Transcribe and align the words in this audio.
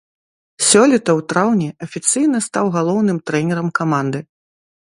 Сёлета 0.67 1.11
ў 1.15 1.19
траўні 1.33 1.69
афіцыйна 1.87 2.37
стаў 2.47 2.65
галоўным 2.79 3.17
трэнерам 3.31 3.67
каманды. 3.83 4.19